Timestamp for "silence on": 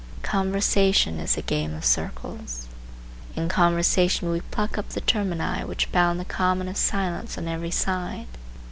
6.75-7.47